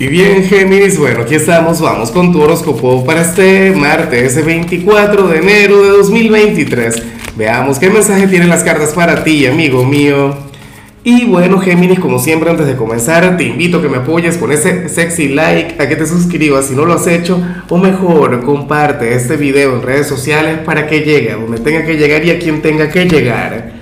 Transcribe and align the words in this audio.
Y 0.00 0.06
bien, 0.06 0.44
Géminis, 0.44 0.98
bueno, 0.98 1.20
aquí 1.20 1.34
estamos, 1.34 1.78
vamos 1.78 2.10
con 2.10 2.32
tu 2.32 2.40
horóscopo 2.40 3.04
para 3.04 3.20
este 3.20 3.70
martes 3.72 4.42
24 4.42 5.28
de 5.28 5.38
enero 5.40 5.82
de 5.82 5.90
2023. 5.90 7.02
Veamos 7.36 7.78
qué 7.78 7.90
mensaje 7.90 8.26
tienen 8.26 8.48
las 8.48 8.64
cartas 8.64 8.94
para 8.94 9.22
ti, 9.22 9.44
amigo 9.44 9.84
mío. 9.84 10.34
Y 11.04 11.26
bueno, 11.26 11.58
Géminis, 11.58 12.00
como 12.00 12.18
siempre, 12.18 12.48
antes 12.48 12.66
de 12.66 12.76
comenzar, 12.76 13.36
te 13.36 13.44
invito 13.44 13.76
a 13.76 13.82
que 13.82 13.90
me 13.90 13.98
apoyes 13.98 14.38
con 14.38 14.50
ese 14.52 14.88
sexy 14.88 15.28
like, 15.28 15.74
a 15.78 15.86
que 15.86 15.96
te 15.96 16.06
suscribas 16.06 16.64
si 16.64 16.74
no 16.74 16.86
lo 16.86 16.94
has 16.94 17.06
hecho, 17.06 17.38
o 17.68 17.76
mejor, 17.76 18.42
comparte 18.42 19.14
este 19.14 19.36
video 19.36 19.74
en 19.74 19.82
redes 19.82 20.06
sociales 20.06 20.60
para 20.64 20.86
que 20.86 21.00
llegue 21.00 21.32
a 21.32 21.36
donde 21.36 21.58
tenga 21.58 21.84
que 21.84 21.98
llegar 21.98 22.24
y 22.24 22.30
a 22.30 22.38
quien 22.38 22.62
tenga 22.62 22.88
que 22.88 23.04
llegar. 23.04 23.72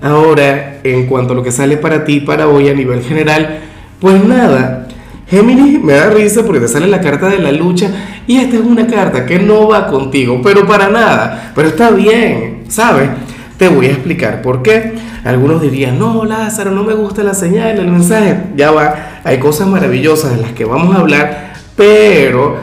Ahora, 0.00 0.80
en 0.82 1.04
cuanto 1.04 1.34
a 1.34 1.36
lo 1.36 1.42
que 1.42 1.52
sale 1.52 1.76
para 1.76 2.06
ti 2.06 2.20
para 2.20 2.48
hoy 2.48 2.70
a 2.70 2.74
nivel 2.74 3.02
general, 3.02 3.60
pues 4.00 4.24
nada, 4.24 4.87
Géminis 5.28 5.82
me 5.82 5.92
da 5.92 6.08
risa 6.08 6.42
porque 6.44 6.60
te 6.60 6.68
sale 6.68 6.86
la 6.86 7.00
carta 7.02 7.28
de 7.28 7.38
la 7.38 7.52
lucha 7.52 7.90
y 8.26 8.38
esta 8.38 8.56
es 8.56 8.62
una 8.62 8.86
carta 8.86 9.26
que 9.26 9.38
no 9.38 9.68
va 9.68 9.86
contigo, 9.86 10.40
pero 10.42 10.66
para 10.66 10.88
nada, 10.88 11.52
pero 11.54 11.68
está 11.68 11.90
bien, 11.90 12.64
¿sabes? 12.68 13.10
Te 13.58 13.68
voy 13.68 13.86
a 13.86 13.90
explicar 13.90 14.40
por 14.40 14.62
qué. 14.62 14.94
Algunos 15.24 15.60
dirían, 15.60 15.98
no, 15.98 16.24
Lázaro, 16.24 16.70
no 16.70 16.84
me 16.84 16.94
gusta 16.94 17.22
la 17.22 17.34
señal, 17.34 17.78
el 17.78 17.88
mensaje. 17.88 18.44
Ya 18.56 18.70
va, 18.70 19.20
hay 19.24 19.38
cosas 19.38 19.66
maravillosas 19.66 20.34
de 20.34 20.40
las 20.40 20.52
que 20.52 20.64
vamos 20.64 20.96
a 20.96 21.00
hablar, 21.00 21.52
pero 21.76 22.56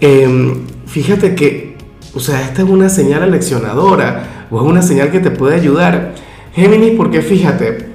em, 0.00 0.66
fíjate 0.86 1.34
que, 1.34 1.76
o 2.14 2.20
sea, 2.20 2.42
esta 2.42 2.62
es 2.62 2.68
una 2.68 2.90
señal 2.90 3.22
aleccionadora 3.22 4.46
o 4.50 4.60
es 4.60 4.66
una 4.66 4.82
señal 4.82 5.10
que 5.10 5.20
te 5.20 5.30
puede 5.30 5.54
ayudar. 5.54 6.12
Géminis, 6.52 6.94
porque 6.96 7.22
fíjate, 7.22 7.86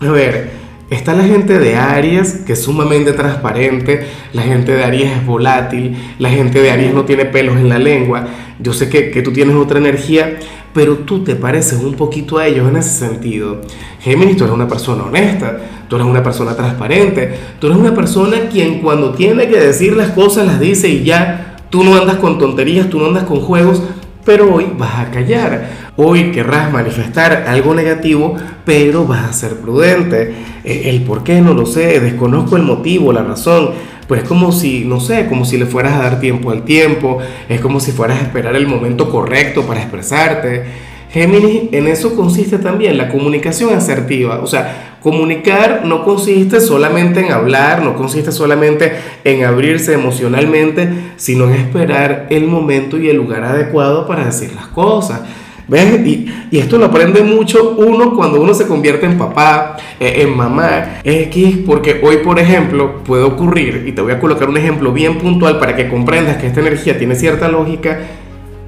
a 0.00 0.10
ver, 0.10 0.63
Está 0.90 1.14
la 1.14 1.24
gente 1.24 1.58
de 1.58 1.76
Aries, 1.76 2.42
que 2.46 2.52
es 2.52 2.62
sumamente 2.62 3.12
transparente, 3.12 4.06
la 4.34 4.42
gente 4.42 4.72
de 4.72 4.84
Aries 4.84 5.12
es 5.12 5.26
volátil, 5.26 5.96
la 6.18 6.28
gente 6.28 6.60
de 6.60 6.70
Aries 6.70 6.92
no 6.92 7.06
tiene 7.06 7.24
pelos 7.24 7.56
en 7.56 7.70
la 7.70 7.78
lengua. 7.78 8.26
Yo 8.58 8.74
sé 8.74 8.90
que, 8.90 9.10
que, 9.10 9.22
tú 9.22 9.32
tienes 9.32 9.56
otra 9.56 9.78
energía, 9.78 10.38
pero 10.74 10.98
tú 10.98 11.24
te 11.24 11.36
pareces 11.36 11.78
un 11.80 11.94
poquito 11.94 12.36
a 12.36 12.46
ellos 12.46 12.68
en 12.68 12.76
ese 12.76 12.90
sentido. 12.90 13.62
Géminis, 14.00 14.36
tú 14.36 14.44
eres 14.44 14.54
una 14.54 14.68
persona 14.68 15.04
honesta, 15.04 15.58
tú 15.88 15.96
eres 15.96 16.06
una 16.06 16.22
persona 16.22 16.54
transparente, 16.54 17.34
tú 17.58 17.68
eres 17.68 17.78
una 17.78 17.94
persona 17.94 18.48
quien 18.52 18.80
cuando 18.80 19.14
tiene 19.14 19.48
que 19.48 19.58
decir 19.58 19.96
las 19.96 20.10
cosas 20.10 20.46
las 20.46 20.60
dice 20.60 20.88
y 20.88 21.02
ya, 21.02 21.56
tú 21.70 21.82
no 21.82 21.96
andas 21.96 22.16
con 22.16 22.38
tonterías, 22.38 22.90
tú 22.90 23.00
no 23.00 23.06
andas 23.06 23.24
con 23.24 23.40
juegos, 23.40 23.82
pero 24.24 24.54
hoy 24.54 24.66
vas 24.76 24.98
a 24.98 25.10
callar. 25.10 25.83
Hoy 25.96 26.32
querrás 26.32 26.72
manifestar 26.72 27.44
algo 27.46 27.72
negativo, 27.72 28.34
pero 28.64 29.06
vas 29.06 29.30
a 29.30 29.32
ser 29.32 29.56
prudente. 29.60 30.34
E, 30.64 30.90
el 30.90 31.02
por 31.02 31.22
qué 31.22 31.40
no 31.40 31.54
lo 31.54 31.66
sé, 31.66 32.00
desconozco 32.00 32.56
el 32.56 32.64
motivo, 32.64 33.12
la 33.12 33.22
razón. 33.22 33.70
Pues 34.08 34.22
es 34.22 34.28
como 34.28 34.50
si, 34.50 34.84
no 34.84 34.98
sé, 34.98 35.26
como 35.28 35.44
si 35.44 35.56
le 35.56 35.66
fueras 35.66 35.94
a 35.94 36.02
dar 36.02 36.20
tiempo 36.20 36.50
al 36.50 36.64
tiempo, 36.64 37.18
es 37.48 37.60
como 37.60 37.78
si 37.78 37.92
fueras 37.92 38.18
a 38.18 38.22
esperar 38.22 38.56
el 38.56 38.66
momento 38.66 39.08
correcto 39.08 39.62
para 39.62 39.82
expresarte. 39.82 40.64
Géminis, 41.12 41.68
en 41.70 41.86
eso 41.86 42.16
consiste 42.16 42.58
también 42.58 42.98
la 42.98 43.08
comunicación 43.08 43.72
asertiva. 43.72 44.40
O 44.42 44.48
sea, 44.48 44.96
comunicar 45.00 45.82
no 45.84 46.04
consiste 46.04 46.60
solamente 46.60 47.20
en 47.20 47.30
hablar, 47.30 47.82
no 47.82 47.94
consiste 47.94 48.32
solamente 48.32 48.94
en 49.22 49.44
abrirse 49.44 49.94
emocionalmente, 49.94 50.88
sino 51.16 51.44
en 51.44 51.52
esperar 51.52 52.26
el 52.30 52.48
momento 52.48 52.98
y 52.98 53.08
el 53.08 53.16
lugar 53.16 53.44
adecuado 53.44 54.08
para 54.08 54.24
decir 54.24 54.54
las 54.56 54.66
cosas. 54.66 55.20
¿Ves? 55.66 56.06
Y, 56.06 56.26
y, 56.50 56.58
esto 56.58 56.76
lo 56.76 56.86
aprende 56.86 57.22
mucho 57.22 57.74
uno 57.78 58.14
cuando 58.14 58.40
uno 58.40 58.52
se 58.52 58.66
convierte 58.66 59.06
en 59.06 59.16
papá, 59.16 59.76
eh, 59.98 60.22
en 60.22 60.36
mamá, 60.36 61.00
X, 61.02 61.58
porque 61.66 62.00
hoy, 62.02 62.18
por 62.18 62.38
ejemplo, 62.38 63.02
puede 63.02 63.22
ocurrir, 63.22 63.84
y 63.86 63.92
te 63.92 64.02
voy 64.02 64.12
a 64.12 64.20
colocar 64.20 64.48
un 64.48 64.58
ejemplo 64.58 64.92
bien 64.92 65.18
puntual 65.18 65.58
para 65.58 65.74
que 65.74 65.88
comprendas 65.88 66.36
que 66.36 66.48
esta 66.48 66.60
energía 66.60 66.98
tiene 66.98 67.14
cierta 67.14 67.48
lógica, 67.48 67.98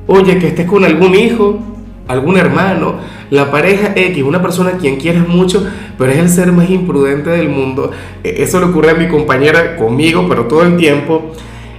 oye, 0.06 0.38
que 0.38 0.48
estés 0.48 0.66
con 0.66 0.84
algún 0.84 1.14
hijo, 1.14 1.58
algún 2.08 2.38
hermano, 2.38 2.94
la 3.30 3.50
pareja 3.50 3.92
X, 3.94 4.22
una 4.22 4.40
persona 4.40 4.70
a 4.70 4.78
quien 4.78 4.96
quieres 4.96 5.26
mucho, 5.26 5.66
pero 5.98 6.12
es 6.12 6.18
el 6.18 6.28
ser 6.28 6.52
más 6.52 6.70
imprudente 6.70 7.30
del 7.30 7.48
mundo. 7.48 7.90
E, 8.22 8.42
eso 8.42 8.60
le 8.60 8.66
ocurre 8.66 8.90
a 8.90 8.94
mi 8.94 9.08
compañera 9.08 9.76
conmigo, 9.76 10.26
pero 10.28 10.46
todo 10.46 10.62
el 10.62 10.76
tiempo 10.76 11.32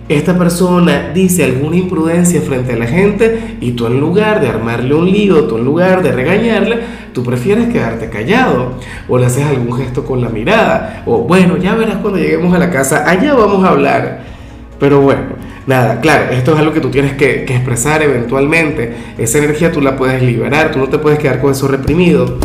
esta 0.09 0.37
persona 0.37 1.11
dice 1.13 1.43
alguna 1.43 1.75
imprudencia 1.75 2.41
frente 2.41 2.73
a 2.73 2.77
la 2.77 2.87
gente 2.87 3.57
y 3.59 3.71
tú 3.71 3.87
en 3.87 3.99
lugar 3.99 4.39
de 4.39 4.47
armarle 4.47 4.95
un 4.95 5.05
lío, 5.05 5.43
tú 5.45 5.57
en 5.57 5.65
lugar 5.65 6.01
de 6.01 6.13
regañarle, 6.13 6.79
tú 7.13 7.23
prefieres 7.23 7.67
quedarte 7.67 8.09
callado 8.09 8.75
o 9.09 9.17
le 9.17 9.25
haces 9.25 9.45
algún 9.45 9.77
gesto 9.77 10.05
con 10.05 10.21
la 10.21 10.29
mirada 10.29 11.03
o 11.05 11.19
bueno, 11.19 11.57
ya 11.57 11.75
verás 11.75 11.97
cuando 11.97 12.19
lleguemos 12.19 12.53
a 12.55 12.59
la 12.59 12.69
casa, 12.69 13.09
allá 13.09 13.33
vamos 13.33 13.65
a 13.65 13.69
hablar. 13.69 14.37
Pero 14.79 15.01
bueno, 15.01 15.23
nada, 15.65 15.99
claro, 15.99 16.31
esto 16.31 16.53
es 16.53 16.59
algo 16.59 16.71
que 16.71 16.79
tú 16.79 16.89
tienes 16.89 17.13
que, 17.13 17.43
expresar 17.43 18.01
eventualmente. 18.01 18.93
Esa 19.17 19.39
energía 19.39 19.71
tú 19.71 19.81
la 19.81 19.97
puedes 19.97 20.21
liberar, 20.21 20.71
tú 20.71 20.79
no 20.79 20.87
te 20.87 20.99
puedes 20.99 21.19
quedar 21.19 21.41
con 21.41 21.51
eso 21.51 21.67
reprimido. 21.67 22.37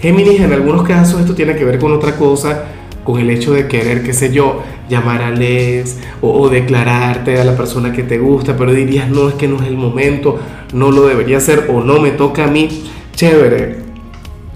Géminis, 0.00 0.40
en 0.40 0.52
algunos 0.52 0.82
casos 0.82 1.20
esto 1.20 1.34
tiene 1.34 1.56
que 1.56 1.64
ver 1.64 1.78
con 1.78 1.92
otra 1.92 2.16
cosa 2.16 2.64
con 3.06 3.20
el 3.20 3.30
hecho 3.30 3.54
de 3.54 3.68
querer, 3.68 4.02
qué 4.02 4.12
sé 4.12 4.32
yo, 4.32 4.64
llamar 4.90 5.22
a 5.22 5.30
Les 5.30 5.96
o, 6.20 6.48
declararte 6.48 7.40
a 7.40 7.44
la 7.44 7.56
persona 7.56 7.92
que 7.92 8.02
te 8.02 8.18
gusta, 8.18 8.56
pero 8.56 8.72
dirías, 8.72 9.08
no, 9.08 9.28
es 9.28 9.36
que 9.36 9.46
no 9.46 9.62
es 9.62 9.68
el 9.68 9.76
momento, 9.76 10.40
no 10.74 10.90
lo 10.90 11.06
debería 11.06 11.36
hacer 11.36 11.70
o 11.72 11.80
no 11.82 12.00
me 12.00 12.10
toca 12.10 12.44
a 12.44 12.48
mí. 12.48 12.90
Chévere. 13.14 13.76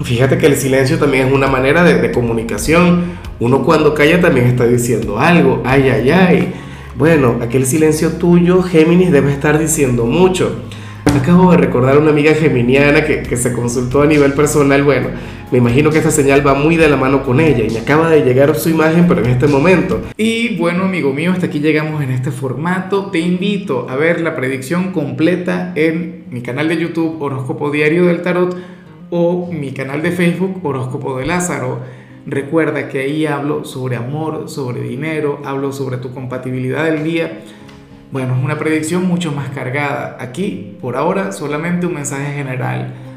Fíjate 0.02 0.36
que 0.36 0.46
el 0.46 0.56
silencio 0.56 0.98
también 0.98 1.28
es 1.28 1.32
una 1.32 1.46
manera 1.46 1.84
de, 1.84 2.10
comunicación. 2.10 3.20
Uno 3.38 3.62
cuando 3.62 3.94
calla 3.94 4.20
también 4.20 4.46
está 4.46 4.66
diciendo 4.66 5.18
algo. 5.18 5.62
Ay, 5.64 5.88
ay, 5.88 6.10
ay. 6.10 6.52
Bueno, 6.96 7.36
aquel 7.40 7.66
silencio 7.66 8.12
tuyo, 8.12 8.62
Géminis, 8.62 9.12
debe 9.12 9.30
estar 9.30 9.58
diciendo 9.58 10.06
mucho. 10.06 10.56
Acabo 11.04 11.52
de 11.52 11.58
recordar 11.58 11.96
a 11.96 11.98
una 11.98 12.10
amiga 12.10 12.34
geminiana 12.34 13.04
que, 13.04 13.22
que, 13.22 13.36
se 13.36 13.52
consultó 13.52 14.02
a 14.02 14.06
nivel 14.06 14.32
personal. 14.32 14.82
Bueno, 14.82 15.08
me 15.50 15.58
imagino 15.58 15.90
que 15.90 15.98
esta 15.98 16.10
señal 16.10 16.46
va 16.46 16.54
muy 16.54 16.76
de 16.76 16.88
la 16.88 16.96
mano 16.96 17.22
con 17.22 17.40
ella 17.40 17.64
y 17.64 17.70
me 17.70 17.80
acaba 17.80 18.08
de 18.08 18.22
llegar 18.22 18.54
su 18.54 18.68
imagen, 18.68 19.06
pero 19.08 19.24
en 19.24 19.30
este 19.30 19.46
momento. 19.46 20.00
Y 20.16 20.56
bueno, 20.56 20.84
amigo 20.84 21.12
mío, 21.12 21.32
hasta 21.32 21.46
aquí 21.46 21.58
llegamos 21.58 22.02
en 22.02 22.10
este 22.10 22.30
formato. 22.30 23.10
Te 23.10 23.18
invito 23.18 23.88
a 23.88 23.96
ver 23.96 24.20
la 24.20 24.36
predicción 24.36 24.92
completa 24.92 25.72
en 25.74 26.24
mi 26.30 26.42
canal 26.42 26.68
de 26.68 26.78
YouTube 26.78 27.20
Horóscopo 27.20 27.70
Diario 27.70 28.06
del 28.06 28.22
Tarot 28.22 28.56
o 29.10 29.50
mi 29.52 29.72
canal 29.72 30.02
de 30.02 30.12
Facebook 30.12 30.60
Horóscopo 30.62 31.18
de 31.18 31.26
Lázaro. 31.26 31.80
Recuerda 32.26 32.88
que 32.88 33.00
ahí 33.00 33.26
hablo 33.26 33.64
sobre 33.64 33.96
amor, 33.96 34.48
sobre 34.48 34.82
dinero, 34.82 35.40
hablo 35.44 35.72
sobre 35.72 35.96
tu 35.96 36.12
compatibilidad 36.12 36.84
del 36.84 37.02
día 37.02 37.40
bueno, 38.12 38.36
es 38.36 38.42
una 38.42 38.58
predicción 38.58 39.06
mucho 39.06 39.30
más 39.30 39.50
cargada. 39.50 40.16
Aquí, 40.18 40.76
por 40.80 40.96
ahora, 40.96 41.30
solamente 41.30 41.86
un 41.86 41.94
mensaje 41.94 42.32
general. 42.32 42.92